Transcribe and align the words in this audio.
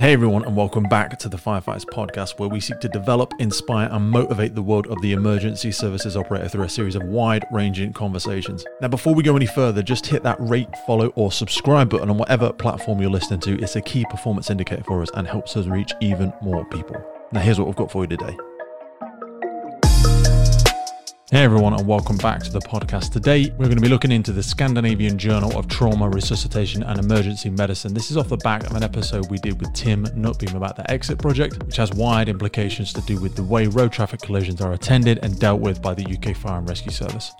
Hey 0.00 0.14
everyone, 0.14 0.46
and 0.46 0.56
welcome 0.56 0.84
back 0.84 1.18
to 1.18 1.28
the 1.28 1.36
Firefighters 1.36 1.84
podcast, 1.84 2.38
where 2.38 2.48
we 2.48 2.58
seek 2.58 2.80
to 2.80 2.88
develop, 2.88 3.34
inspire, 3.38 3.86
and 3.92 4.10
motivate 4.10 4.54
the 4.54 4.62
world 4.62 4.86
of 4.86 4.98
the 5.02 5.12
emergency 5.12 5.70
services 5.70 6.16
operator 6.16 6.48
through 6.48 6.64
a 6.64 6.70
series 6.70 6.94
of 6.94 7.02
wide 7.02 7.44
ranging 7.52 7.92
conversations. 7.92 8.64
Now, 8.80 8.88
before 8.88 9.14
we 9.14 9.22
go 9.22 9.36
any 9.36 9.44
further, 9.44 9.82
just 9.82 10.06
hit 10.06 10.22
that 10.22 10.38
rate, 10.40 10.74
follow, 10.86 11.08
or 11.16 11.30
subscribe 11.30 11.90
button 11.90 12.08
on 12.08 12.16
whatever 12.16 12.50
platform 12.50 13.02
you're 13.02 13.10
listening 13.10 13.40
to. 13.40 13.60
It's 13.60 13.76
a 13.76 13.82
key 13.82 14.06
performance 14.08 14.48
indicator 14.48 14.84
for 14.84 15.02
us 15.02 15.10
and 15.12 15.26
helps 15.26 15.54
us 15.58 15.66
reach 15.66 15.92
even 16.00 16.32
more 16.40 16.64
people. 16.70 16.96
Now, 17.32 17.40
here's 17.40 17.58
what 17.58 17.66
we've 17.66 17.76
got 17.76 17.92
for 17.92 18.04
you 18.04 18.08
today. 18.08 18.34
Hey 21.32 21.44
everyone, 21.44 21.74
and 21.74 21.86
welcome 21.86 22.16
back 22.16 22.42
to 22.42 22.50
the 22.50 22.58
podcast. 22.58 23.12
Today, 23.12 23.50
we're 23.50 23.66
going 23.66 23.76
to 23.76 23.80
be 23.80 23.88
looking 23.88 24.10
into 24.10 24.32
the 24.32 24.42
Scandinavian 24.42 25.16
Journal 25.16 25.56
of 25.56 25.68
Trauma, 25.68 26.08
Resuscitation, 26.08 26.82
and 26.82 26.98
Emergency 26.98 27.50
Medicine. 27.50 27.94
This 27.94 28.10
is 28.10 28.16
off 28.16 28.28
the 28.28 28.36
back 28.38 28.66
of 28.66 28.74
an 28.74 28.82
episode 28.82 29.30
we 29.30 29.38
did 29.38 29.60
with 29.60 29.72
Tim 29.72 30.08
Nutbeam 30.16 30.56
about 30.56 30.74
the 30.74 30.90
Exit 30.90 31.20
Project, 31.20 31.62
which 31.62 31.76
has 31.76 31.92
wide 31.92 32.28
implications 32.28 32.92
to 32.94 33.00
do 33.02 33.20
with 33.20 33.36
the 33.36 33.44
way 33.44 33.68
road 33.68 33.92
traffic 33.92 34.20
collisions 34.20 34.60
are 34.60 34.72
attended 34.72 35.20
and 35.22 35.38
dealt 35.38 35.60
with 35.60 35.80
by 35.80 35.94
the 35.94 36.04
UK 36.04 36.36
Fire 36.36 36.58
and 36.58 36.68
Rescue 36.68 36.90
Service. 36.90 37.32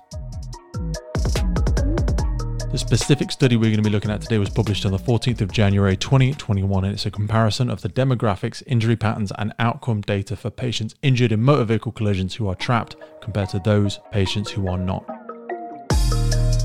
The 2.71 2.77
specific 2.77 3.33
study 3.33 3.57
we're 3.57 3.63
going 3.63 3.83
to 3.83 3.89
be 3.89 3.89
looking 3.89 4.11
at 4.11 4.21
today 4.21 4.37
was 4.37 4.49
published 4.49 4.85
on 4.85 4.93
the 4.93 4.97
14th 4.97 5.41
of 5.41 5.51
January 5.51 5.97
2021, 5.97 6.85
and 6.85 6.93
it's 6.93 7.05
a 7.05 7.11
comparison 7.11 7.69
of 7.69 7.81
the 7.81 7.89
demographics, 7.89 8.63
injury 8.65 8.95
patterns, 8.95 9.33
and 9.37 9.53
outcome 9.59 9.99
data 9.99 10.37
for 10.37 10.49
patients 10.49 10.95
injured 11.01 11.33
in 11.33 11.43
motor 11.43 11.65
vehicle 11.65 11.91
collisions 11.91 12.33
who 12.33 12.47
are 12.47 12.55
trapped 12.55 12.95
compared 13.19 13.49
to 13.49 13.59
those 13.59 13.99
patients 14.13 14.49
who 14.49 14.69
are 14.69 14.77
not. 14.77 15.03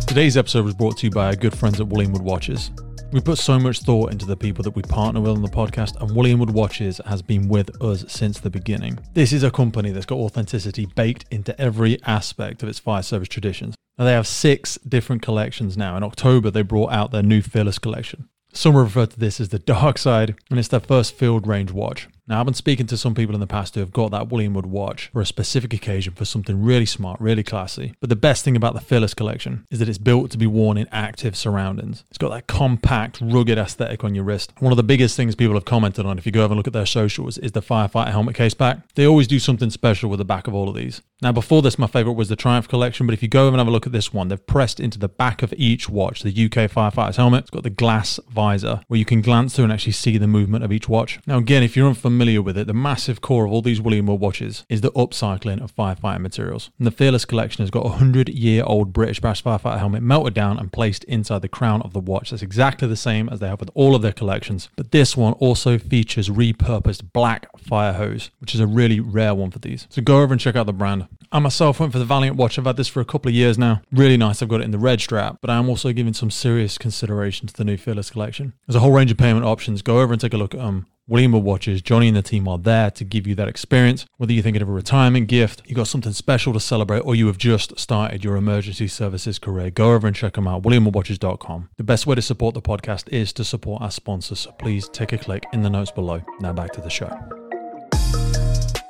Today's 0.07 0.37
episode 0.37 0.65
was 0.65 0.75
brought 0.75 0.97
to 0.99 1.09
you 1.09 1.11
by 1.11 1.27
our 1.27 1.35
good 1.35 1.59
friends 1.59 1.81
at 1.81 1.89
Wood 1.89 2.23
Watches. 2.23 2.71
We 3.11 3.21
put 3.21 3.39
so 3.39 3.59
much 3.59 3.81
thought 3.81 4.13
into 4.13 4.27
the 4.27 4.37
people 4.37 4.63
that 4.63 4.77
we 4.77 4.83
partner 4.83 5.21
with 5.21 5.33
on 5.33 5.43
the 5.43 5.49
podcast, 5.49 6.01
and 6.01 6.15
Wood 6.15 6.51
Watches 6.51 7.01
has 7.07 7.21
been 7.21 7.49
with 7.49 7.83
us 7.83 8.05
since 8.07 8.39
the 8.39 8.51
beginning. 8.51 9.01
This 9.15 9.33
is 9.33 9.43
a 9.43 9.51
company 9.51 9.91
that's 9.91 10.07
got 10.07 10.19
authenticity 10.19 10.87
baked 10.87 11.25
into 11.33 11.61
every 11.61 12.01
aspect 12.05 12.63
of 12.63 12.69
its 12.69 12.79
fire 12.79 13.03
service 13.03 13.27
traditions. 13.27 13.75
Now, 13.99 14.05
they 14.05 14.13
have 14.13 14.27
six 14.27 14.77
different 14.79 15.23
collections 15.23 15.77
now. 15.77 15.97
In 15.97 16.03
October, 16.03 16.51
they 16.51 16.63
brought 16.63 16.93
out 16.93 17.13
their 17.13 17.23
new 17.23 17.41
Fearless 17.41 17.79
collection. 17.79 18.29
Some 18.53 18.77
refer 18.77 19.07
to 19.07 19.19
this 19.19 19.41
as 19.41 19.51
the 19.51 19.59
dark 19.59 19.99
side, 19.99 20.35
and 20.51 20.59
it's 20.59 20.69
their 20.69 20.81
first 20.81 21.15
field 21.15 21.47
range 21.47 21.73
watch. 21.73 22.09
Now, 22.29 22.41
I've 22.41 22.47
been 22.47 22.55
speaking 22.55 22.87
to 22.87 22.97
some 22.97 23.15
people 23.15 23.37
in 23.37 23.41
the 23.41 23.47
past 23.47 23.77
who 23.77 23.81
have 23.81 23.93
got 23.93 24.11
that 24.11 24.31
William 24.31 24.55
Wood 24.55 24.67
watch 24.67 25.11
for 25.13 25.21
a 25.21 25.27
specific 25.27 25.73
occasion 25.73 26.13
for 26.13 26.25
something 26.25 26.61
really 26.61 26.85
smart, 26.85 27.21
really 27.21 27.45
classy. 27.45 27.95
But 28.01 28.09
the 28.09 28.17
best 28.17 28.45
thing 28.45 28.57
about 28.57 28.75
the 28.75 28.81
Fearless 28.81 29.15
collection 29.15 29.65
is 29.71 29.79
that 29.79 29.89
it's 29.89 29.97
built 29.97 30.33
to 30.33 30.39
be 30.39 30.47
worn 30.47 30.77
in 30.77 30.89
active 30.91 31.37
surroundings. 31.37 32.03
It's 32.09 32.19
got 32.19 32.31
that 32.31 32.49
compact, 32.49 33.21
rugged 33.21 33.59
aesthetic 33.59 34.03
on 34.03 34.17
your 34.17 34.25
wrist. 34.25 34.53
One 34.59 34.73
of 34.73 34.77
the 34.77 34.83
biggest 34.83 35.17
things 35.17 35.37
people 35.37 35.55
have 35.55 35.65
commented 35.65 36.05
on, 36.05 36.19
if 36.19 36.27
you 36.27 36.33
go 36.33 36.43
over 36.43 36.53
and 36.53 36.57
look 36.57 36.67
at 36.67 36.73
their 36.73 36.85
socials, 36.85 37.39
is 37.39 37.53
the 37.53 37.63
firefighter 37.63 38.11
helmet 38.11 38.35
case 38.35 38.55
back. 38.55 38.79
They 38.95 39.07
always 39.07 39.29
do 39.29 39.39
something 39.39 39.71
special 39.71 40.11
with 40.11 40.19
the 40.19 40.25
back 40.25 40.49
of 40.49 40.55
all 40.55 40.69
of 40.69 40.75
these. 40.75 41.03
Now, 41.23 41.31
before 41.31 41.63
this, 41.63 41.79
my 41.79 41.87
favorite 41.87 42.15
was 42.15 42.29
the 42.29 42.37
Triumph 42.37 42.67
collection, 42.67 43.07
but 43.07 43.15
if 43.15 43.23
you 43.23 43.29
go 43.29 43.47
over 43.47 43.55
and 43.55 43.59
have 43.59 43.69
a 43.69 43.71
look 43.71 43.87
at 43.87 43.93
this 43.93 44.13
one, 44.13 44.29
they've 44.29 44.47
pressed 44.47 44.81
into 44.81 44.99
the 44.99 45.09
back 45.09 45.45
of 45.45 45.55
each 45.57 45.89
watch 45.89 46.23
the 46.23 46.31
UK 46.31 46.71
firefighter's 46.71 47.17
helmet. 47.17 47.43
It's 47.43 47.51
got 47.51 47.63
the 47.63 47.71
glass 47.71 48.19
visor 48.29 48.81
where 48.89 48.99
you 48.99 49.05
can 49.05 49.23
glance 49.23 49.55
through 49.55 49.65
and 49.65 49.73
actually 49.73 49.93
see 49.93 50.19
the 50.19 50.27
movement 50.27 50.65
of 50.65 50.73
each 50.73 50.89
watch. 50.89 51.21
Now, 51.25 51.39
again, 51.39 51.63
if 51.63 51.77
you're 51.77 51.89
unfamiliar 51.89 52.16
with 52.19 52.57
it, 52.57 52.67
the 52.67 52.75
massive 52.75 53.21
core 53.21 53.45
of 53.45 53.53
all 53.53 53.63
these 53.63 53.81
William 53.81 54.07
Wood 54.07 54.21
watches 54.21 54.65
is 54.69 54.81
the 54.81 54.93
upcycling 54.93 55.63
of 55.63 55.75
firefighting 55.75 56.21
materials. 56.21 56.71
And 56.79 56.87
the 56.87 56.91
Fearless 56.91 57.25
collection 57.25 57.63
has 57.63 57.71
got 57.71 57.85
a 57.85 57.91
100 57.91 58.29
year 58.31 58.65
old 58.67 58.93
British 58.93 59.21
brass 59.21 59.41
firefighter 59.41 59.79
helmet 59.79 60.03
melted 60.03 60.35
down 60.35 60.59
and 60.59 60.73
placed 60.73 61.05
inside 61.05 61.43
the 61.43 61.49
crown 61.49 61.83
of 61.83 61.93
the 61.93 62.01
watch. 62.01 62.31
That's 62.31 62.43
exactly 62.43 62.89
the 62.89 62.97
same 62.97 63.29
as 63.29 63.41
they 63.41 63.49
have 63.49 63.61
with 63.61 63.71
all 63.75 63.95
of 63.95 64.03
their 64.03 64.13
collections. 64.13 64.69
But 64.77 64.93
this 64.93 65.17
one 65.17 65.35
also 65.35 65.79
features 65.79 66.31
repurposed 66.31 67.13
black 67.13 67.47
fire 67.59 67.93
hose, 67.93 68.31
which 68.39 68.55
is 68.55 68.61
a 68.61 68.67
really 68.67 68.99
rare 69.01 69.35
one 69.35 69.51
for 69.51 69.59
these. 69.59 69.87
So 69.91 70.03
go 70.03 70.23
over 70.23 70.33
and 70.33 70.41
check 70.41 70.57
out 70.57 70.67
the 70.67 70.73
brand. 70.73 71.07
I 71.33 71.39
myself 71.39 71.81
went 71.81 71.93
for 71.93 71.99
the 71.99 72.05
Valiant 72.05 72.37
watch. 72.37 72.59
I've 72.59 72.65
had 72.65 72.77
this 72.77 72.89
for 72.89 73.01
a 73.01 73.05
couple 73.05 73.29
of 73.29 73.35
years 73.35 73.59
now. 73.59 73.83
Really 73.93 74.17
nice. 74.17 74.43
I've 74.43 74.49
got 74.49 74.61
it 74.61 74.65
in 74.65 74.71
the 74.71 74.79
red 74.79 75.01
strap, 75.01 75.39
but 75.41 75.51
I 75.51 75.57
am 75.57 75.69
also 75.69 75.93
giving 75.93 76.15
some 76.15 76.31
serious 76.31 76.79
consideration 76.79 77.47
to 77.49 77.55
the 77.55 77.65
new 77.65 77.77
Fearless 77.77 78.11
collection. 78.11 78.55
There's 78.67 78.77
a 78.77 78.81
whole 78.81 78.93
range 78.93 79.11
of 79.11 79.19
payment 79.19 79.45
options. 79.45 79.83
Go 79.83 80.01
over 80.01 80.13
and 80.13 80.21
take 80.21 80.33
a 80.33 80.39
look 80.39 80.55
at 80.55 80.61
them. 80.61 80.87
William 81.09 81.31
Wood 81.31 81.45
Watches, 81.45 81.83
Johnny 81.83 82.09
and 82.09 82.17
the 82.17 82.23
team 82.23 82.49
are 82.49 82.59
there 82.59 82.91
to 82.91 83.05
give 83.05 83.29
you 83.29 83.37
that 83.37 83.47
experience. 83.47 84.07
Whether 84.17 84.33
you're 84.33 84.43
thinking 84.43 84.61
of 84.63 84.69
a 84.69 84.73
retirement 84.73 85.29
gift, 85.29 85.63
you 85.65 85.77
got 85.77 85.87
something 85.87 86.13
special 86.13 86.53
to 86.53 86.59
celebrate, 86.59 86.99
or 87.03 87.15
you 87.15 87.29
have 87.29 87.39
just 87.39 87.79
started 87.79 88.25
your 88.25 88.35
emergency 88.35 88.89
services 88.89 89.39
career, 89.39 89.71
go 89.71 89.93
over 89.93 90.09
and 90.09 90.17
check 90.17 90.33
them 90.33 90.49
out, 90.49 90.65
williamwoodwatches.com. 90.65 91.69
The 91.77 91.85
best 91.85 92.09
way 92.09 92.17
to 92.17 92.23
support 92.23 92.55
the 92.55 92.61
podcast 92.63 93.09
is 93.13 93.33
to 93.35 93.45
support 93.45 93.83
our 93.83 93.93
sponsors, 93.93 94.41
so 94.41 94.51
please 94.59 94.89
take 94.89 95.13
a 95.13 95.19
click 95.19 95.45
in 95.53 95.63
the 95.63 95.71
notes 95.71 95.93
below. 95.93 96.23
Now 96.41 96.53
back 96.53 96.73
to 96.73 96.81
the 96.81 96.91
show. 96.91 97.17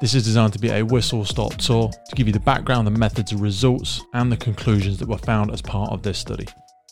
This 0.00 0.14
is 0.14 0.24
designed 0.24 0.54
to 0.54 0.58
be 0.58 0.70
a 0.70 0.82
whistle 0.82 1.22
stop 1.26 1.54
tour 1.56 1.90
to 1.90 2.16
give 2.16 2.26
you 2.26 2.32
the 2.32 2.40
background, 2.40 2.86
the 2.86 2.92
methods, 2.92 3.32
the 3.32 3.36
results, 3.36 4.00
and 4.14 4.32
the 4.32 4.38
conclusions 4.38 4.96
that 5.00 5.08
were 5.08 5.18
found 5.18 5.50
as 5.50 5.60
part 5.60 5.92
of 5.92 6.02
this 6.02 6.18
study. 6.18 6.46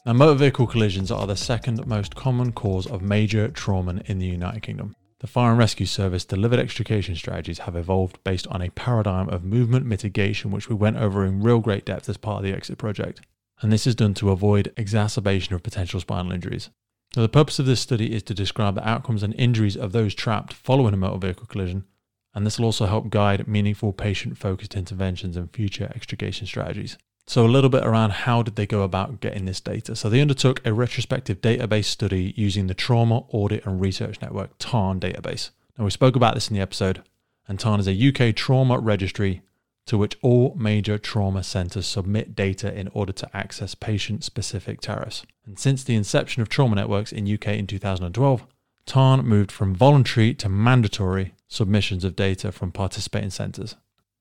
Now, 0.05 0.13
motor 0.13 0.35
vehicle 0.35 0.67
collisions 0.67 1.11
are 1.11 1.27
the 1.27 1.35
second 1.35 1.87
most 1.87 2.15
common 2.15 2.53
cause 2.53 2.87
of 2.87 3.01
major 3.01 3.49
trauma 3.49 4.03
in 4.05 4.19
the 4.19 4.27
United 4.27 4.63
Kingdom. 4.63 4.95
The 5.25 5.29
Fire 5.29 5.53
and 5.53 5.59
Rescue 5.59 5.87
Service 5.87 6.27
delivered 6.27 6.59
extrication 6.59 7.17
strategies 7.17 7.61
have 7.61 7.77
evolved 7.77 8.23
based 8.25 8.47
on 8.49 8.61
a 8.61 8.69
paradigm 8.69 9.31
of 9.31 9.43
movement 9.43 9.87
mitigation, 9.87 10.51
which 10.51 10.69
we 10.69 10.75
went 10.75 10.99
over 10.99 11.25
in 11.25 11.43
real 11.43 11.61
great 11.61 11.87
depth 11.87 12.11
as 12.11 12.19
part 12.19 12.41
of 12.41 12.45
the 12.45 12.55
Exit 12.55 12.77
Project. 12.77 13.23
And 13.63 13.73
this 13.73 13.87
is 13.87 13.95
done 13.95 14.13
to 14.17 14.31
avoid 14.31 14.75
exacerbation 14.77 15.55
of 15.55 15.63
potential 15.63 15.99
spinal 15.99 16.31
injuries. 16.31 16.69
Now, 17.17 17.23
the 17.23 17.31
purpose 17.31 17.59
of 17.59 17.65
this 17.65 17.81
study 17.81 18.15
is 18.15 18.23
to 18.25 18.35
describe 18.35 18.75
the 18.75 18.87
outcomes 18.87 19.23
and 19.23 19.35
injuries 19.37 19.79
of 19.79 19.93
those 19.93 20.15
trapped 20.15 20.53
following 20.53 20.93
a 20.93 20.99
motor 20.99 21.21
vehicle 21.21 21.47
collision, 21.47 21.87
and 22.35 22.45
this 22.45 22.59
will 22.59 22.67
also 22.67 22.85
help 22.85 23.09
guide 23.09 23.49
meaningful 23.49 23.95
patient 23.95 24.37
focused 24.37 24.75
interventions 24.75 25.39
and 25.39 25.51
future 25.55 25.91
extrication 25.95 26.47
strategies. 26.47 26.99
So 27.27 27.47
a 27.47 27.49
little 27.49 27.71
bit 27.71 27.85
around 27.85 28.11
how 28.11 28.43
did 28.43 28.57
they 28.57 28.67
go 28.67 28.83
about 28.83 29.21
getting 29.21 29.47
this 29.47 29.61
data? 29.61 29.97
So 29.97 30.09
they 30.09 30.21
undertook 30.21 30.61
a 30.65 30.75
retrospective 30.75 31.41
database 31.41 31.87
study 31.87 32.35
using 32.37 32.67
the 32.67 32.75
Trauma 32.75 33.25
Audit 33.29 33.65
and 33.65 33.81
Research 33.81 34.21
Network 34.21 34.51
TARN 34.59 35.01
database. 35.01 35.51
Now 35.79 35.85
we 35.85 35.91
spoke 35.91 36.17
about 36.17 36.35
this 36.35 36.49
in 36.49 36.55
the 36.55 36.63
episode, 36.63 37.03
and 37.49 37.59
TARN 37.59 37.81
is 37.81 37.89
a 37.89 38.09
UK 38.31 38.37
trauma 38.37 38.79
registry 38.79 39.43
to 39.87 39.99
which 39.99 40.17
all 40.23 40.55
major 40.59 40.99
trauma 40.99 41.43
centres 41.43 41.87
submit 41.87 42.35
data 42.35 42.73
in 42.79 42.89
order 42.89 43.13
to 43.13 43.37
access 43.37 43.75
patient-specific 43.75 44.81
tariffs. 44.81 45.25
And 45.47 45.59
since 45.59 45.85
the 45.85 45.95
inception 45.95 46.43
of 46.43 46.49
trauma 46.49 46.77
networks 46.77 47.13
in 47.13 47.31
UK 47.31 47.49
in 47.49 47.67
2012, 47.67 48.47
TARN 48.87 49.27
moved 49.27 49.51
from 49.51 49.75
voluntary 49.75 50.35
to 50.35 50.49
mandatory 50.49 51.35
submissions 51.49 52.05
of 52.05 52.17
data 52.17 52.53
from 52.53 52.71
participating 52.71 53.31
centres. 53.31 53.77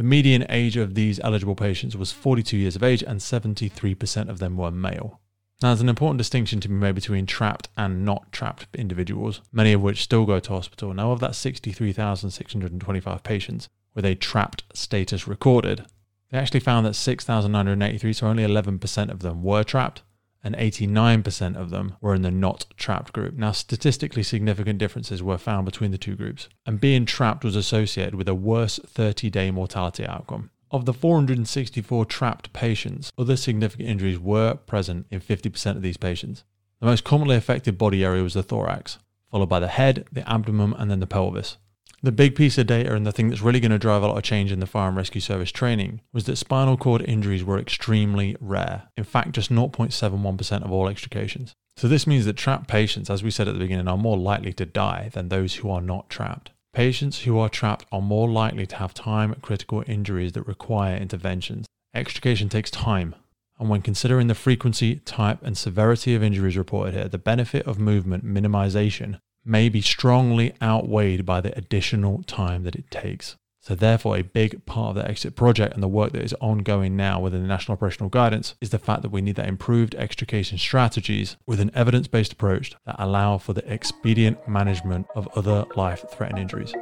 the 0.00 0.04
median 0.04 0.46
age 0.48 0.78
of 0.78 0.94
these 0.94 1.20
eligible 1.20 1.54
patients 1.54 1.94
was 1.94 2.10
42 2.10 2.56
years 2.56 2.74
of 2.74 2.82
age, 2.82 3.02
and 3.02 3.20
73% 3.20 4.30
of 4.30 4.38
them 4.38 4.56
were 4.56 4.70
male. 4.70 5.20
Now, 5.60 5.68
there's 5.68 5.82
an 5.82 5.90
important 5.90 6.16
distinction 6.16 6.58
to 6.60 6.68
be 6.68 6.74
made 6.74 6.94
between 6.94 7.26
trapped 7.26 7.68
and 7.76 8.02
not 8.02 8.32
trapped 8.32 8.66
individuals, 8.74 9.42
many 9.52 9.74
of 9.74 9.82
which 9.82 10.02
still 10.02 10.24
go 10.24 10.40
to 10.40 10.52
hospital. 10.52 10.94
Now, 10.94 11.12
of 11.12 11.20
that 11.20 11.34
63,625 11.34 13.22
patients 13.22 13.68
with 13.94 14.06
a 14.06 14.14
trapped 14.14 14.64
status 14.72 15.28
recorded, 15.28 15.84
they 16.30 16.38
actually 16.38 16.60
found 16.60 16.86
that 16.86 16.94
6,983, 16.94 18.14
so 18.14 18.26
only 18.26 18.42
11% 18.42 19.10
of 19.10 19.18
them 19.18 19.42
were 19.42 19.64
trapped, 19.64 20.00
and 20.42 20.54
89% 20.56 21.56
of 21.56 21.70
them 21.70 21.96
were 22.00 22.14
in 22.14 22.22
the 22.22 22.30
not 22.30 22.66
trapped 22.76 23.12
group. 23.12 23.34
Now, 23.34 23.52
statistically 23.52 24.22
significant 24.22 24.78
differences 24.78 25.22
were 25.22 25.38
found 25.38 25.66
between 25.66 25.90
the 25.90 25.98
two 25.98 26.16
groups, 26.16 26.48
and 26.64 26.80
being 26.80 27.04
trapped 27.04 27.44
was 27.44 27.56
associated 27.56 28.14
with 28.14 28.28
a 28.28 28.34
worse 28.34 28.80
30 28.86 29.30
day 29.30 29.50
mortality 29.50 30.06
outcome. 30.06 30.50
Of 30.70 30.84
the 30.84 30.94
464 30.94 32.04
trapped 32.04 32.52
patients, 32.52 33.12
other 33.18 33.36
significant 33.36 33.88
injuries 33.88 34.18
were 34.18 34.54
present 34.54 35.06
in 35.10 35.20
50% 35.20 35.76
of 35.76 35.82
these 35.82 35.96
patients. 35.96 36.44
The 36.80 36.86
most 36.86 37.04
commonly 37.04 37.36
affected 37.36 37.76
body 37.76 38.04
area 38.04 38.22
was 38.22 38.34
the 38.34 38.42
thorax, 38.42 38.98
followed 39.30 39.48
by 39.48 39.60
the 39.60 39.68
head, 39.68 40.06
the 40.12 40.28
abdomen, 40.30 40.74
and 40.78 40.90
then 40.90 41.00
the 41.00 41.06
pelvis. 41.06 41.58
The 42.02 42.12
big 42.12 42.34
piece 42.34 42.56
of 42.56 42.66
data 42.66 42.94
and 42.94 43.06
the 43.06 43.12
thing 43.12 43.28
that's 43.28 43.42
really 43.42 43.60
going 43.60 43.72
to 43.72 43.78
drive 43.78 44.02
a 44.02 44.06
lot 44.06 44.16
of 44.16 44.22
change 44.22 44.50
in 44.50 44.60
the 44.60 44.66
fire 44.66 44.88
and 44.88 44.96
rescue 44.96 45.20
service 45.20 45.52
training 45.52 46.00
was 46.14 46.24
that 46.24 46.36
spinal 46.36 46.78
cord 46.78 47.02
injuries 47.02 47.44
were 47.44 47.58
extremely 47.58 48.36
rare. 48.40 48.84
In 48.96 49.04
fact, 49.04 49.32
just 49.32 49.50
0.71% 49.50 50.64
of 50.64 50.72
all 50.72 50.88
extrications. 50.88 51.54
So 51.76 51.88
this 51.88 52.06
means 52.06 52.24
that 52.24 52.38
trapped 52.38 52.68
patients, 52.68 53.10
as 53.10 53.22
we 53.22 53.30
said 53.30 53.48
at 53.48 53.54
the 53.54 53.60
beginning, 53.60 53.86
are 53.86 53.98
more 53.98 54.16
likely 54.16 54.54
to 54.54 54.64
die 54.64 55.10
than 55.12 55.28
those 55.28 55.56
who 55.56 55.70
are 55.70 55.82
not 55.82 56.08
trapped. 56.08 56.52
Patients 56.72 57.20
who 57.22 57.38
are 57.38 57.50
trapped 57.50 57.84
are 57.92 58.00
more 58.00 58.30
likely 58.30 58.66
to 58.66 58.76
have 58.76 58.94
time 58.94 59.34
critical 59.42 59.84
injuries 59.86 60.32
that 60.32 60.46
require 60.46 60.96
interventions. 60.96 61.66
Extrication 61.94 62.48
takes 62.48 62.70
time, 62.70 63.14
and 63.58 63.68
when 63.68 63.82
considering 63.82 64.28
the 64.28 64.34
frequency, 64.34 64.96
type, 64.96 65.42
and 65.42 65.58
severity 65.58 66.14
of 66.14 66.22
injuries 66.22 66.56
reported 66.56 66.94
here, 66.94 67.08
the 67.08 67.18
benefit 67.18 67.66
of 67.66 67.78
movement 67.78 68.24
minimization 68.24 69.18
may 69.44 69.68
be 69.68 69.80
strongly 69.80 70.54
outweighed 70.62 71.24
by 71.24 71.40
the 71.40 71.56
additional 71.56 72.22
time 72.24 72.64
that 72.64 72.76
it 72.76 72.90
takes. 72.90 73.36
So, 73.62 73.74
therefore, 73.74 74.16
a 74.16 74.22
big 74.22 74.64
part 74.64 74.90
of 74.90 74.94
the 75.02 75.08
exit 75.08 75.36
project 75.36 75.74
and 75.74 75.82
the 75.82 75.88
work 75.88 76.12
that 76.12 76.22
is 76.22 76.34
ongoing 76.40 76.96
now 76.96 77.20
within 77.20 77.42
the 77.42 77.48
National 77.48 77.74
Operational 77.74 78.08
Guidance 78.08 78.54
is 78.60 78.70
the 78.70 78.78
fact 78.78 79.02
that 79.02 79.12
we 79.12 79.20
need 79.20 79.36
that 79.36 79.48
improved 79.48 79.94
extrication 79.96 80.56
strategies 80.56 81.36
with 81.46 81.60
an 81.60 81.70
evidence 81.74 82.08
based 82.08 82.32
approach 82.32 82.74
that 82.86 82.96
allow 82.98 83.36
for 83.36 83.52
the 83.52 83.70
expedient 83.70 84.48
management 84.48 85.06
of 85.14 85.28
other 85.36 85.66
life 85.76 86.04
threatening 86.10 86.42
injuries. 86.42 86.72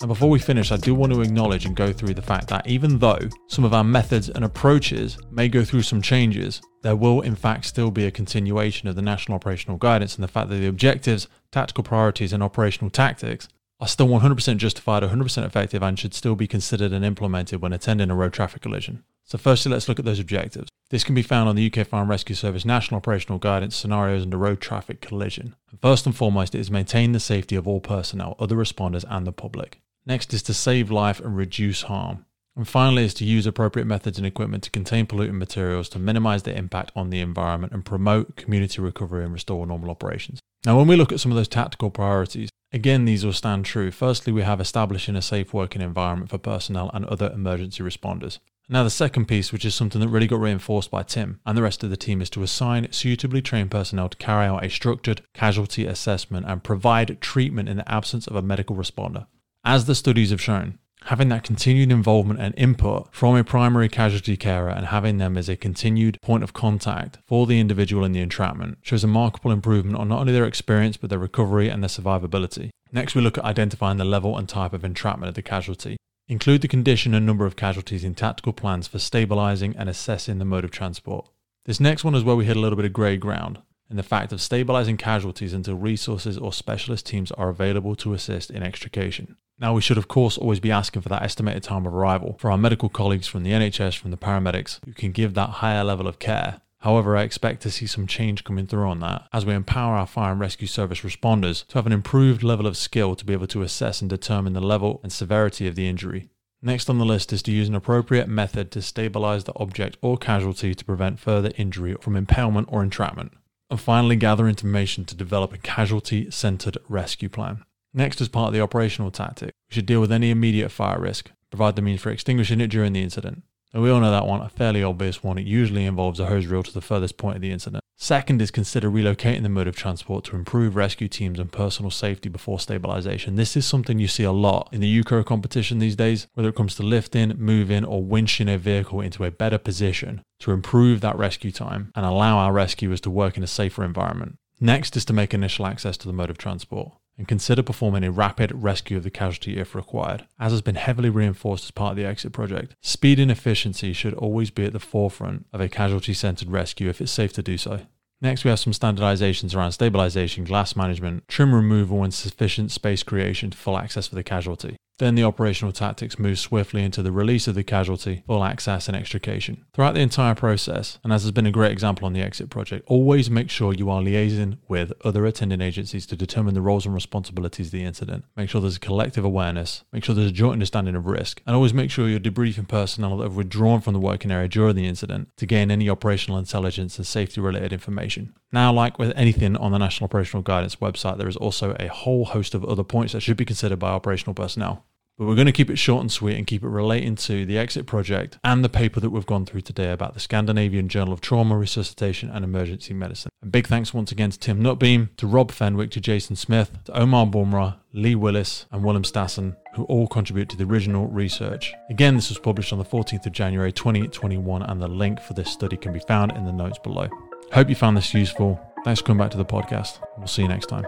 Now, 0.00 0.06
before 0.06 0.30
we 0.30 0.38
finish, 0.38 0.72
I 0.72 0.78
do 0.78 0.94
want 0.94 1.12
to 1.12 1.20
acknowledge 1.20 1.66
and 1.66 1.76
go 1.76 1.92
through 1.92 2.14
the 2.14 2.22
fact 2.22 2.48
that 2.48 2.66
even 2.66 3.00
though 3.00 3.18
some 3.48 3.64
of 3.64 3.74
our 3.74 3.84
methods 3.84 4.30
and 4.30 4.46
approaches 4.46 5.18
may 5.30 5.46
go 5.46 5.62
through 5.62 5.82
some 5.82 6.00
changes, 6.00 6.62
there 6.80 6.96
will 6.96 7.20
in 7.20 7.36
fact 7.36 7.66
still 7.66 7.90
be 7.90 8.06
a 8.06 8.10
continuation 8.10 8.88
of 8.88 8.96
the 8.96 9.02
National 9.02 9.36
Operational 9.36 9.76
Guidance 9.76 10.14
and 10.14 10.24
the 10.24 10.28
fact 10.28 10.48
that 10.48 10.56
the 10.56 10.68
objectives, 10.68 11.28
tactical 11.52 11.84
priorities, 11.84 12.32
and 12.32 12.42
operational 12.42 12.88
tactics 12.88 13.46
are 13.78 13.86
still 13.86 14.08
100% 14.08 14.56
justified, 14.56 15.02
100% 15.02 15.44
effective, 15.44 15.82
and 15.82 15.98
should 15.98 16.14
still 16.14 16.34
be 16.34 16.46
considered 16.46 16.94
and 16.94 17.04
implemented 17.04 17.60
when 17.60 17.74
attending 17.74 18.10
a 18.10 18.14
road 18.14 18.32
traffic 18.32 18.62
collision. 18.62 19.04
So, 19.24 19.36
firstly, 19.36 19.70
let's 19.70 19.86
look 19.86 19.98
at 19.98 20.06
those 20.06 20.18
objectives. 20.18 20.70
This 20.88 21.04
can 21.04 21.14
be 21.14 21.22
found 21.22 21.50
on 21.50 21.56
the 21.56 21.70
UK 21.70 21.86
Fire 21.86 22.00
and 22.00 22.10
Rescue 22.10 22.34
Service 22.34 22.64
National 22.64 22.96
Operational 22.96 23.38
Guidance 23.38 23.76
Scenarios 23.76 24.22
under 24.22 24.38
Road 24.38 24.62
Traffic 24.62 25.02
Collision. 25.02 25.56
First 25.82 26.06
and 26.06 26.16
foremost, 26.16 26.54
it 26.54 26.60
is 26.60 26.70
maintain 26.70 27.12
the 27.12 27.20
safety 27.20 27.54
of 27.54 27.68
all 27.68 27.80
personnel, 27.80 28.34
other 28.38 28.56
responders, 28.56 29.04
and 29.06 29.26
the 29.26 29.32
public. 29.32 29.78
Next 30.10 30.34
is 30.34 30.42
to 30.42 30.54
save 30.54 30.90
life 30.90 31.20
and 31.20 31.36
reduce 31.36 31.82
harm. 31.82 32.26
And 32.56 32.66
finally, 32.66 33.04
is 33.04 33.14
to 33.14 33.24
use 33.24 33.46
appropriate 33.46 33.84
methods 33.84 34.18
and 34.18 34.26
equipment 34.26 34.64
to 34.64 34.70
contain 34.72 35.06
polluting 35.06 35.38
materials 35.38 35.88
to 35.90 36.00
minimize 36.00 36.42
their 36.42 36.56
impact 36.56 36.90
on 36.96 37.10
the 37.10 37.20
environment 37.20 37.72
and 37.72 37.84
promote 37.84 38.34
community 38.34 38.82
recovery 38.82 39.22
and 39.22 39.32
restore 39.32 39.64
normal 39.68 39.88
operations. 39.88 40.40
Now, 40.66 40.76
when 40.76 40.88
we 40.88 40.96
look 40.96 41.12
at 41.12 41.20
some 41.20 41.30
of 41.30 41.36
those 41.36 41.46
tactical 41.46 41.90
priorities, 41.90 42.48
again, 42.72 43.04
these 43.04 43.24
will 43.24 43.32
stand 43.32 43.64
true. 43.64 43.92
Firstly, 43.92 44.32
we 44.32 44.42
have 44.42 44.60
establishing 44.60 45.14
a 45.14 45.22
safe 45.22 45.54
working 45.54 45.80
environment 45.80 46.30
for 46.30 46.38
personnel 46.38 46.90
and 46.92 47.04
other 47.04 47.30
emergency 47.30 47.84
responders. 47.84 48.40
Now, 48.68 48.82
the 48.82 48.90
second 48.90 49.26
piece, 49.26 49.52
which 49.52 49.64
is 49.64 49.76
something 49.76 50.00
that 50.00 50.08
really 50.08 50.26
got 50.26 50.40
reinforced 50.40 50.90
by 50.90 51.04
Tim 51.04 51.38
and 51.46 51.56
the 51.56 51.62
rest 51.62 51.84
of 51.84 51.90
the 51.90 51.96
team, 51.96 52.20
is 52.20 52.30
to 52.30 52.42
assign 52.42 52.90
suitably 52.90 53.42
trained 53.42 53.70
personnel 53.70 54.08
to 54.08 54.16
carry 54.16 54.46
out 54.46 54.64
a 54.64 54.70
structured 54.70 55.22
casualty 55.34 55.86
assessment 55.86 56.46
and 56.48 56.64
provide 56.64 57.20
treatment 57.20 57.68
in 57.68 57.76
the 57.76 57.88
absence 57.88 58.26
of 58.26 58.34
a 58.34 58.42
medical 58.42 58.74
responder. 58.74 59.28
As 59.64 59.84
the 59.84 59.94
studies 59.94 60.30
have 60.30 60.40
shown, 60.40 60.78
having 61.04 61.28
that 61.28 61.44
continued 61.44 61.92
involvement 61.92 62.40
and 62.40 62.54
input 62.56 63.08
from 63.12 63.36
a 63.36 63.44
primary 63.44 63.90
casualty 63.90 64.34
carer 64.34 64.70
and 64.70 64.86
having 64.86 65.18
them 65.18 65.36
as 65.36 65.50
a 65.50 65.56
continued 65.56 66.16
point 66.22 66.42
of 66.42 66.54
contact 66.54 67.18
for 67.26 67.46
the 67.46 67.60
individual 67.60 68.02
in 68.02 68.12
the 68.12 68.22
entrapment 68.22 68.78
shows 68.80 69.04
a 69.04 69.06
remarkable 69.06 69.50
improvement 69.50 69.98
on 69.98 70.08
not 70.08 70.20
only 70.20 70.32
their 70.32 70.46
experience 70.46 70.96
but 70.96 71.10
their 71.10 71.18
recovery 71.18 71.68
and 71.68 71.82
their 71.82 71.90
survivability. 71.90 72.70
Next, 72.90 73.14
we 73.14 73.20
look 73.20 73.36
at 73.36 73.44
identifying 73.44 73.98
the 73.98 74.04
level 74.04 74.38
and 74.38 74.48
type 74.48 74.72
of 74.72 74.82
entrapment 74.82 75.28
of 75.28 75.34
the 75.34 75.42
casualty. 75.42 75.98
Include 76.26 76.62
the 76.62 76.68
condition 76.68 77.12
and 77.12 77.26
number 77.26 77.44
of 77.44 77.54
casualties 77.54 78.02
in 78.02 78.14
tactical 78.14 78.54
plans 78.54 78.88
for 78.88 78.98
stabilizing 78.98 79.76
and 79.76 79.90
assessing 79.90 80.38
the 80.38 80.46
mode 80.46 80.64
of 80.64 80.70
transport. 80.70 81.28
This 81.66 81.80
next 81.80 82.02
one 82.02 82.14
is 82.14 82.24
where 82.24 82.36
we 82.36 82.46
hit 82.46 82.56
a 82.56 82.60
little 82.60 82.76
bit 82.76 82.86
of 82.86 82.94
grey 82.94 83.18
ground 83.18 83.60
in 83.90 83.96
the 83.96 84.02
fact 84.02 84.32
of 84.32 84.40
stabilizing 84.40 84.96
casualties 84.96 85.52
until 85.52 85.74
resources 85.74 86.38
or 86.38 86.52
specialist 86.52 87.06
teams 87.06 87.32
are 87.32 87.48
available 87.48 87.96
to 87.96 88.14
assist 88.14 88.50
in 88.50 88.62
extrication. 88.62 89.36
Now, 89.58 89.74
we 89.74 89.82
should, 89.82 89.98
of 89.98 90.08
course, 90.08 90.38
always 90.38 90.60
be 90.60 90.70
asking 90.70 91.02
for 91.02 91.10
that 91.10 91.22
estimated 91.22 91.62
time 91.62 91.86
of 91.86 91.94
arrival 91.94 92.36
for 92.38 92.50
our 92.50 92.56
medical 92.56 92.88
colleagues 92.88 93.26
from 93.26 93.42
the 93.42 93.50
NHS, 93.50 93.98
from 93.98 94.10
the 94.10 94.16
paramedics, 94.16 94.78
who 94.86 94.94
can 94.94 95.12
give 95.12 95.34
that 95.34 95.50
higher 95.50 95.84
level 95.84 96.06
of 96.06 96.18
care. 96.18 96.62
However, 96.78 97.14
I 97.14 97.24
expect 97.24 97.60
to 97.62 97.70
see 97.70 97.86
some 97.86 98.06
change 98.06 98.42
coming 98.42 98.66
through 98.66 98.88
on 98.88 99.00
that 99.00 99.28
as 99.34 99.44
we 99.44 99.52
empower 99.52 99.96
our 99.96 100.06
fire 100.06 100.32
and 100.32 100.40
rescue 100.40 100.66
service 100.66 101.00
responders 101.00 101.66
to 101.66 101.74
have 101.74 101.84
an 101.84 101.92
improved 101.92 102.42
level 102.42 102.66
of 102.66 102.76
skill 102.76 103.14
to 103.16 103.24
be 103.24 103.34
able 103.34 103.48
to 103.48 103.60
assess 103.60 104.00
and 104.00 104.08
determine 104.08 104.54
the 104.54 104.62
level 104.62 104.98
and 105.02 105.12
severity 105.12 105.66
of 105.66 105.74
the 105.74 105.86
injury. 105.86 106.30
Next 106.62 106.88
on 106.88 106.98
the 106.98 107.04
list 107.04 107.32
is 107.34 107.42
to 107.42 107.52
use 107.52 107.68
an 107.68 107.74
appropriate 107.74 108.28
method 108.28 108.70
to 108.70 108.80
stabilize 108.80 109.44
the 109.44 109.56
object 109.56 109.98
or 110.00 110.16
casualty 110.16 110.74
to 110.74 110.84
prevent 110.84 111.18
further 111.18 111.52
injury 111.58 111.96
from 112.00 112.16
impalement 112.16 112.68
or 112.70 112.82
entrapment. 112.82 113.32
And 113.70 113.80
finally, 113.80 114.16
gather 114.16 114.48
information 114.48 115.04
to 115.04 115.14
develop 115.14 115.52
a 115.52 115.58
casualty 115.58 116.30
centered 116.30 116.78
rescue 116.88 117.28
plan. 117.28 117.64
Next, 117.94 118.20
as 118.20 118.28
part 118.28 118.48
of 118.48 118.52
the 118.52 118.60
operational 118.60 119.10
tactic, 119.10 119.52
we 119.68 119.74
should 119.74 119.86
deal 119.86 120.00
with 120.00 120.12
any 120.12 120.30
immediate 120.30 120.70
fire 120.70 121.00
risk, 121.00 121.30
provide 121.50 121.76
the 121.76 121.82
means 121.82 122.00
for 122.00 122.10
extinguishing 122.10 122.60
it 122.60 122.68
during 122.68 122.92
the 122.92 123.02
incident. 123.02 123.44
And 123.72 123.82
we 123.82 123.90
all 123.90 124.00
know 124.00 124.10
that 124.10 124.26
one, 124.26 124.40
a 124.40 124.48
fairly 124.48 124.82
obvious 124.82 125.22
one. 125.22 125.38
It 125.38 125.46
usually 125.46 125.86
involves 125.86 126.18
a 126.18 126.26
hose 126.26 126.46
reel 126.46 126.64
to 126.64 126.72
the 126.72 126.80
furthest 126.80 127.16
point 127.16 127.36
of 127.36 127.42
the 127.42 127.52
incident. 127.52 127.79
Second 128.10 128.42
is 128.42 128.50
consider 128.50 128.90
relocating 128.90 129.44
the 129.44 129.48
mode 129.48 129.68
of 129.68 129.76
transport 129.76 130.24
to 130.24 130.34
improve 130.34 130.74
rescue 130.74 131.06
teams 131.06 131.38
and 131.38 131.52
personal 131.52 131.92
safety 131.92 132.28
before 132.28 132.58
stabilization. 132.58 133.36
This 133.36 133.56
is 133.56 133.64
something 133.64 134.00
you 134.00 134.08
see 134.08 134.24
a 134.24 134.32
lot 134.32 134.68
in 134.72 134.80
the 134.80 135.00
UKRO 135.00 135.24
competition 135.24 135.78
these 135.78 135.94
days, 135.94 136.26
whether 136.34 136.48
it 136.48 136.56
comes 136.56 136.74
to 136.74 136.82
lifting, 136.82 137.38
moving, 137.38 137.84
or 137.84 138.02
winching 138.02 138.52
a 138.52 138.58
vehicle 138.58 139.00
into 139.00 139.24
a 139.24 139.30
better 139.30 139.58
position 139.58 140.22
to 140.40 140.50
improve 140.50 141.00
that 141.00 141.16
rescue 141.16 141.52
time 141.52 141.92
and 141.94 142.04
allow 142.04 142.38
our 142.38 142.52
rescuers 142.52 143.00
to 143.02 143.10
work 143.10 143.36
in 143.36 143.44
a 143.44 143.46
safer 143.46 143.84
environment. 143.84 144.38
Next 144.58 144.96
is 144.96 145.04
to 145.04 145.12
make 145.12 145.32
initial 145.32 145.64
access 145.64 145.96
to 145.98 146.08
the 146.08 146.12
mode 146.12 146.30
of 146.30 146.36
transport 146.36 146.90
and 147.16 147.28
consider 147.28 147.62
performing 147.62 148.02
a 148.02 148.10
rapid 148.10 148.50
rescue 148.52 148.96
of 148.96 149.04
the 149.04 149.10
casualty 149.10 149.56
if 149.56 149.72
required, 149.72 150.26
as 150.40 150.50
has 150.50 150.62
been 150.62 150.74
heavily 150.74 151.10
reinforced 151.10 151.62
as 151.62 151.70
part 151.70 151.92
of 151.92 151.96
the 151.96 152.06
exit 152.06 152.32
project. 152.32 152.74
Speed 152.80 153.20
and 153.20 153.30
efficiency 153.30 153.92
should 153.92 154.14
always 154.14 154.50
be 154.50 154.64
at 154.64 154.72
the 154.72 154.80
forefront 154.80 155.46
of 155.52 155.60
a 155.60 155.68
casualty 155.68 156.12
centered 156.12 156.50
rescue 156.50 156.88
if 156.88 157.00
it's 157.00 157.12
safe 157.12 157.32
to 157.34 157.42
do 157.42 157.56
so. 157.56 157.82
Next, 158.22 158.44
we 158.44 158.50
have 158.50 158.60
some 158.60 158.74
standardizations 158.74 159.56
around 159.56 159.72
stabilization, 159.72 160.44
glass 160.44 160.76
management, 160.76 161.26
trim 161.26 161.54
removal, 161.54 162.02
and 162.02 162.12
sufficient 162.12 162.70
space 162.70 163.02
creation 163.02 163.50
to 163.50 163.56
full 163.56 163.78
access 163.78 164.08
for 164.08 164.14
the 164.14 164.22
casualty. 164.22 164.76
Then 165.00 165.14
the 165.14 165.24
operational 165.24 165.72
tactics 165.72 166.18
move 166.18 166.38
swiftly 166.38 166.84
into 166.84 167.02
the 167.02 167.10
release 167.10 167.48
of 167.48 167.54
the 167.54 167.64
casualty, 167.64 168.22
full 168.26 168.44
access, 168.44 168.86
and 168.86 168.94
extrication. 168.94 169.64
Throughout 169.72 169.94
the 169.94 170.00
entire 170.00 170.34
process, 170.34 170.98
and 171.02 171.10
as 171.10 171.22
has 171.22 171.32
been 171.32 171.46
a 171.46 171.50
great 171.50 171.72
example 171.72 172.04
on 172.04 172.12
the 172.12 172.20
exit 172.20 172.50
project, 172.50 172.84
always 172.86 173.30
make 173.30 173.48
sure 173.48 173.72
you 173.72 173.88
are 173.88 174.02
liaising 174.02 174.58
with 174.68 174.92
other 175.02 175.24
attending 175.24 175.62
agencies 175.62 176.04
to 176.04 176.16
determine 176.16 176.52
the 176.52 176.60
roles 176.60 176.84
and 176.84 176.94
responsibilities 176.94 177.68
of 177.68 177.72
the 177.72 177.82
incident. 177.82 178.26
Make 178.36 178.50
sure 178.50 178.60
there's 178.60 178.76
a 178.76 178.80
collective 178.80 179.24
awareness, 179.24 179.84
make 179.90 180.04
sure 180.04 180.14
there's 180.14 180.32
a 180.32 180.34
joint 180.34 180.52
understanding 180.52 180.94
of 180.94 181.06
risk, 181.06 181.40
and 181.46 181.56
always 181.56 181.72
make 181.72 181.90
sure 181.90 182.06
you're 182.06 182.20
debriefing 182.20 182.68
personnel 182.68 183.16
that 183.16 183.24
have 183.24 183.36
withdrawn 183.36 183.80
from 183.80 183.94
the 183.94 184.00
working 184.00 184.30
area 184.30 184.48
during 184.48 184.76
the 184.76 184.86
incident 184.86 185.34
to 185.38 185.46
gain 185.46 185.70
any 185.70 185.88
operational 185.88 186.38
intelligence 186.38 186.98
and 186.98 187.06
safety 187.06 187.40
related 187.40 187.72
information. 187.72 188.34
Now, 188.52 188.70
like 188.70 188.98
with 188.98 189.14
anything 189.16 189.56
on 189.56 189.72
the 189.72 189.78
National 189.78 190.04
Operational 190.04 190.42
Guidance 190.42 190.76
website, 190.76 191.16
there 191.16 191.28
is 191.28 191.36
also 191.36 191.74
a 191.80 191.88
whole 191.88 192.26
host 192.26 192.54
of 192.54 192.66
other 192.66 192.84
points 192.84 193.14
that 193.14 193.20
should 193.20 193.38
be 193.38 193.46
considered 193.46 193.78
by 193.78 193.88
operational 193.88 194.34
personnel. 194.34 194.84
But 195.20 195.26
we're 195.26 195.34
going 195.34 195.48
to 195.48 195.52
keep 195.52 195.68
it 195.68 195.76
short 195.76 196.00
and 196.00 196.10
sweet 196.10 196.38
and 196.38 196.46
keep 196.46 196.64
it 196.64 196.68
relating 196.68 197.14
to 197.14 197.44
the 197.44 197.58
exit 197.58 197.84
project 197.84 198.38
and 198.42 198.64
the 198.64 198.70
paper 198.70 199.00
that 199.00 199.10
we've 199.10 199.26
gone 199.26 199.44
through 199.44 199.60
today 199.60 199.92
about 199.92 200.14
the 200.14 200.20
Scandinavian 200.20 200.88
Journal 200.88 201.12
of 201.12 201.20
Trauma, 201.20 201.58
Resuscitation 201.58 202.30
and 202.30 202.42
Emergency 202.42 202.94
Medicine. 202.94 203.30
And 203.42 203.52
big 203.52 203.66
thanks 203.66 203.92
once 203.92 204.10
again 204.10 204.30
to 204.30 204.38
Tim 204.38 204.62
Nutbeam, 204.62 205.10
to 205.18 205.26
Rob 205.26 205.50
Fenwick, 205.52 205.90
to 205.90 206.00
Jason 206.00 206.36
Smith, 206.36 206.70
to 206.84 206.98
Omar 206.98 207.26
Bouamra, 207.26 207.76
Lee 207.92 208.14
Wallis, 208.14 208.64
and 208.72 208.82
Willem 208.82 209.02
Stassen, 209.02 209.56
who 209.74 209.84
all 209.84 210.06
contribute 210.06 210.48
to 210.48 210.56
the 210.56 210.64
original 210.64 211.06
research. 211.08 211.74
Again, 211.90 212.14
this 212.14 212.30
was 212.30 212.38
published 212.38 212.72
on 212.72 212.78
the 212.78 212.84
14th 212.86 213.26
of 213.26 213.32
January 213.32 213.72
2021, 213.72 214.62
and 214.62 214.80
the 214.80 214.88
link 214.88 215.20
for 215.20 215.34
this 215.34 215.52
study 215.52 215.76
can 215.76 215.92
be 215.92 216.00
found 216.00 216.32
in 216.32 216.46
the 216.46 216.52
notes 216.52 216.78
below. 216.78 217.10
Hope 217.52 217.68
you 217.68 217.74
found 217.74 217.94
this 217.94 218.14
useful. 218.14 218.58
Thanks 218.86 219.00
for 219.02 219.08
coming 219.08 219.22
back 219.22 219.32
to 219.32 219.36
the 219.36 219.44
podcast. 219.44 219.98
We'll 220.16 220.28
see 220.28 220.40
you 220.40 220.48
next 220.48 220.70
time. 220.70 220.86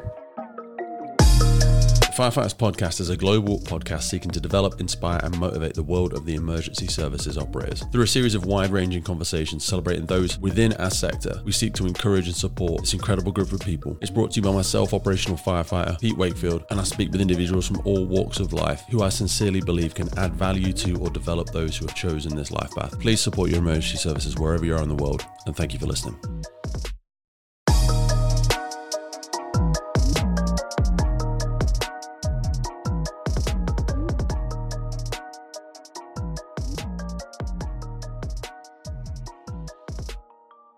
Firefighters 2.13 2.55
Podcast 2.55 3.01
is 3.01 3.09
a 3.09 3.17
global 3.17 3.59
podcast 3.61 4.03
seeking 4.03 4.31
to 4.33 4.41
develop, 4.41 4.83
inspire, 4.83 5.19
and 5.23 5.39
motivate 5.39 5.73
the 5.73 5.83
world 5.83 6.13
of 6.13 6.27
the 6.27 6.35
emergency 6.35 6.87
services 6.87 7.39
operators. 7.39 7.85
Through 7.91 8.03
a 8.03 8.07
series 8.07 8.35
of 8.35 8.45
wide 8.45 8.71
ranging 8.71 9.03
conversations 9.03 9.65
celebrating 9.65 10.05
those 10.05 10.39
within 10.39 10.75
our 10.75 10.91
sector, 10.91 11.41
we 11.43 11.53
seek 11.53 11.73
to 11.75 11.87
encourage 11.87 12.27
and 12.27 12.37
support 12.37 12.83
this 12.83 12.93
incredible 12.93 13.33
group 13.33 13.51
of 13.53 13.61
people. 13.61 13.97
It's 14.03 14.11
brought 14.11 14.33
to 14.33 14.41
you 14.41 14.43
by 14.43 14.53
myself, 14.53 14.93
operational 14.93 15.39
firefighter 15.39 15.99
Pete 16.01 16.19
Wakefield, 16.19 16.67
and 16.71 16.79
I 16.79 16.85
speak 16.85 17.13
with 17.13 17.23
individuals 17.23 17.67
from 17.67 17.81
all 17.87 18.05
walks 18.05 18.41
of 18.41 18.53
life 18.53 18.85
who 18.91 19.03
I 19.03 19.09
sincerely 19.09 19.63
believe 19.63 19.95
can 19.95 20.11
add 20.19 20.35
value 20.35 20.75
to 20.75 20.97
or 20.97 21.09
develop 21.09 21.49
those 21.49 21.79
who 21.79 21.87
have 21.87 21.97
chosen 21.97 22.37
this 22.37 22.51
life 22.51 22.73
path. 22.77 23.01
Please 23.01 23.23
support 23.23 23.49
your 23.49 23.61
emergency 23.61 23.97
services 23.97 24.37
wherever 24.37 24.67
you 24.67 24.77
are 24.77 24.83
in 24.83 24.91
the 24.91 25.03
world, 25.03 25.25
and 25.47 25.57
thank 25.57 25.73
you 25.73 25.79
for 25.79 25.87
listening. 25.87 26.42